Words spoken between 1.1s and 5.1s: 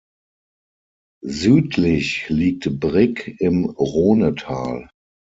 Südlich liegt Brig im Rhonetal.